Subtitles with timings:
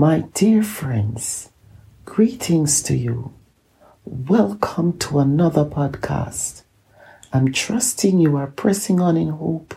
[0.00, 1.50] My dear friends,
[2.04, 3.32] greetings to you.
[4.04, 6.62] Welcome to another podcast.
[7.32, 9.74] I'm trusting you are pressing on in hope,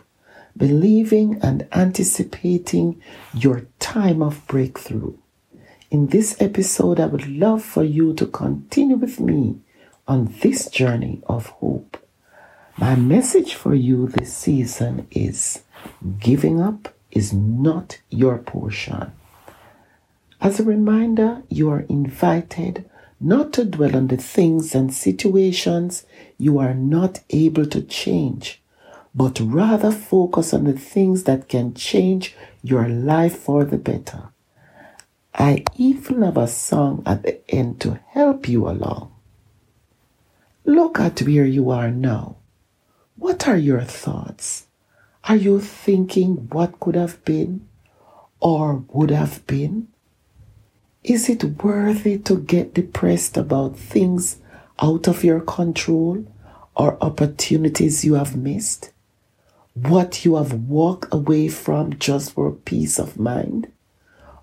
[0.55, 3.01] believing and anticipating
[3.33, 5.15] your time of breakthrough.
[5.89, 9.57] In this episode, I would love for you to continue with me
[10.07, 11.97] on this journey of hope.
[12.77, 15.63] My message for you this season is
[16.19, 19.13] giving up is not your portion.
[20.41, 26.03] As a reminder, you are invited not to dwell on the things and situations
[26.39, 28.59] you are not able to change,
[29.13, 34.29] but rather focus on the things that can change your life for the better.
[35.35, 39.13] I even have a song at the end to help you along.
[40.65, 42.37] Look at where you are now.
[43.15, 44.65] What are your thoughts?
[45.25, 47.67] Are you thinking what could have been
[48.39, 49.87] or would have been?
[51.03, 54.37] Is it worthy to get depressed about things
[54.79, 56.23] out of your control
[56.75, 58.91] or opportunities you have missed?
[59.73, 63.71] What you have walked away from just for peace of mind?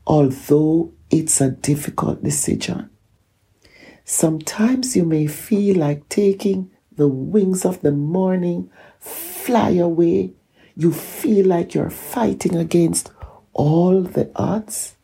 [0.05, 2.91] Although it's a difficult decision.
[4.05, 10.33] Sometimes you may feel like taking the wings of the morning, fly away.
[10.75, 13.13] You feel like you're fighting against
[13.53, 14.97] all the odds.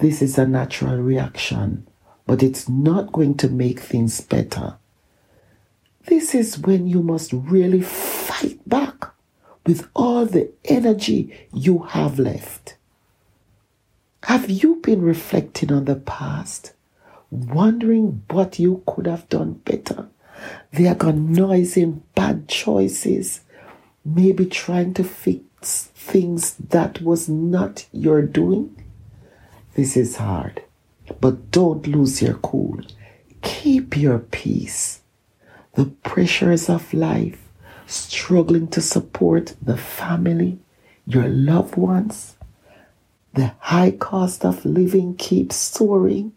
[0.00, 1.86] This is a natural reaction,
[2.26, 4.78] but it's not going to make things better.
[6.06, 9.12] This is when you must really fight back
[9.66, 12.76] with all the energy you have left.
[14.22, 16.72] Have you been reflecting on the past,
[17.30, 20.08] wondering what you could have done better?
[20.72, 23.42] The agonizing bad choices,
[24.02, 28.79] maybe trying to fix things that was not your doing?
[29.80, 30.62] This is hard,
[31.22, 32.80] but don't lose your cool.
[33.40, 35.00] Keep your peace.
[35.72, 37.48] The pressures of life,
[37.86, 40.58] struggling to support the family,
[41.06, 42.36] your loved ones,
[43.32, 46.34] the high cost of living keeps soaring.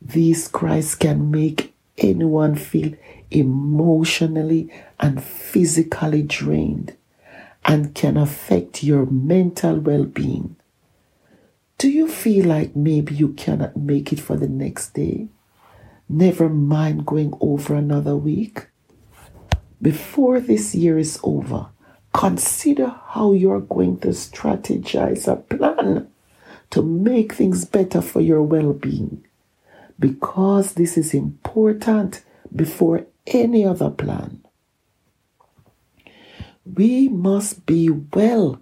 [0.00, 2.94] These cries can make anyone feel
[3.30, 6.96] emotionally and physically drained
[7.66, 10.56] and can affect your mental well being.
[11.78, 15.28] Do you feel like maybe you cannot make it for the next day?
[16.08, 18.66] Never mind going over another week.
[19.80, 21.68] Before this year is over,
[22.12, 26.08] consider how you're going to strategize a plan
[26.70, 29.24] to make things better for your well being.
[30.00, 32.24] Because this is important
[32.54, 34.44] before any other plan.
[36.64, 38.60] We must be well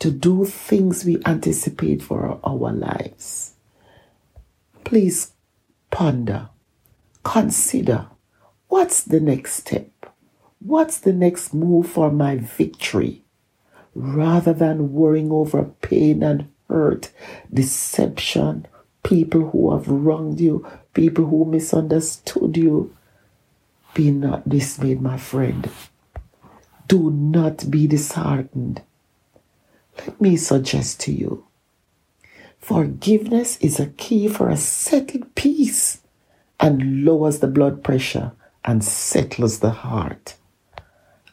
[0.00, 3.52] to do things we anticipate for our lives.
[4.82, 5.32] Please
[5.90, 6.48] ponder,
[7.22, 8.06] consider
[8.68, 9.90] what's the next step?
[10.58, 13.22] What's the next move for my victory?
[13.94, 17.10] Rather than worrying over pain and hurt,
[17.52, 18.66] deception,
[19.02, 22.96] people who have wronged you, people who misunderstood you,
[23.92, 25.68] be not dismayed, my friend.
[26.86, 28.82] Do not be disheartened
[30.06, 31.44] let me suggest to you
[32.60, 36.02] forgiveness is a key for a settled peace
[36.60, 38.32] and lowers the blood pressure
[38.64, 40.34] and settles the heart.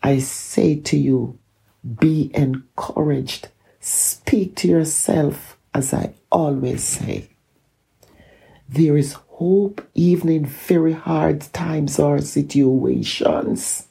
[0.01, 1.37] I say to you,
[1.99, 3.49] be encouraged.
[3.79, 7.29] Speak to yourself, as I always say.
[8.69, 13.87] There is hope even in very hard times or situations.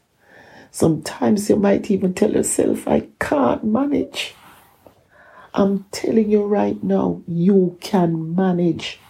[0.71, 4.35] Sometimes you might even tell yourself, I can't manage.
[5.59, 9.01] I'm telling you right now, you can manage.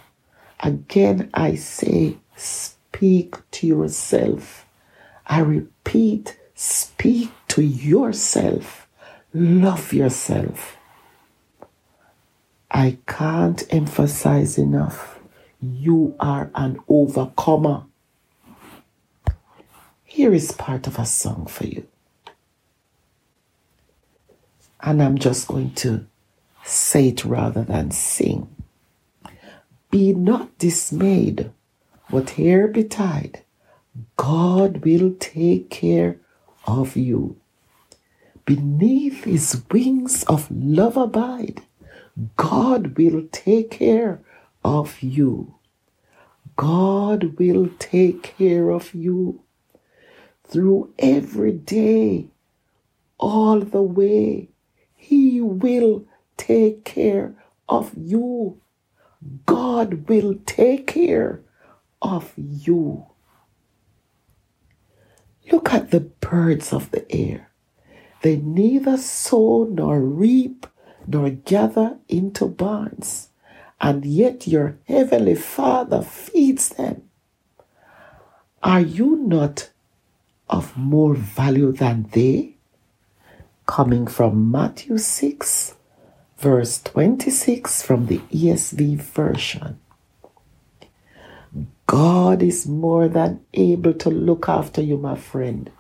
[0.61, 4.65] Again, I say, speak to yourself.
[5.27, 8.87] I repeat, speak to yourself.
[9.35, 10.77] Love yourself.
[12.71, 15.19] I can't emphasize enough.
[15.61, 17.87] You are an overcomer.
[20.05, 21.89] Here is part of a song for you.
[24.81, 26.07] And I'm just going to
[26.69, 28.49] Say it rather than sing.
[29.93, 31.53] Be not dismayed,
[32.11, 33.45] whate'er betide,
[34.17, 36.19] God will take care
[36.67, 37.37] of you.
[38.45, 41.63] Beneath his wings of love abide,
[42.37, 44.21] God will take care
[44.65, 45.55] of you.
[46.57, 49.41] God will take care of you
[50.43, 52.27] through every day,
[53.19, 54.49] all the way.
[54.97, 56.05] He will
[56.37, 57.35] take care
[57.69, 58.61] of you.
[59.45, 61.43] God will take care
[62.03, 63.07] of you.
[65.51, 67.51] Look at the birds of the air.
[68.23, 70.67] They neither sow nor reap
[71.07, 73.29] nor gather into barns,
[73.81, 77.03] and yet your heavenly Father feeds them.
[78.63, 79.71] Are you not
[80.49, 82.57] of more value than they?
[83.67, 85.76] Coming from Matthew 6,
[86.39, 89.79] verse 26 from the ESV version.
[91.87, 95.71] God is more than able to look after you, my friend.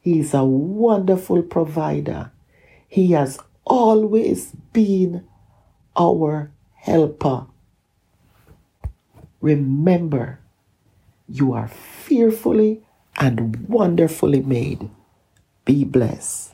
[0.00, 2.30] He is a wonderful provider.
[2.86, 5.26] He has always been
[5.96, 7.46] our helper.
[9.40, 10.40] Remember,
[11.28, 12.82] you are fearfully
[13.16, 14.90] and wonderfully made.
[15.64, 16.53] Be blessed.